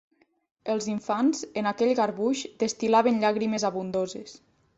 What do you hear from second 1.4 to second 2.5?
en aquell garbuix,